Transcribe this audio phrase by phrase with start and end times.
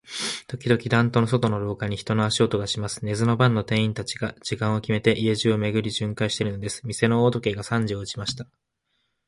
[0.47, 3.05] ときどき、板戸の外の廊下に、人の足音がします。
[3.05, 6.81] 寝ずの番の店員たちが、時間をきめて、家中を巡回じゅんかいしているのです。
[6.87, 8.47] 店の大時計が三時を打ちました。